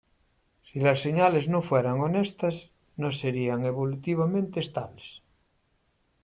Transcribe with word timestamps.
Si 0.63 0.79
las 0.79 0.99
señales 0.99 1.47
no 1.47 1.61
fueran 1.61 1.99
honestas, 2.01 2.71
no 2.97 3.11
serían 3.11 3.65
evolutivamente 3.65 4.59
estables. 4.59 5.21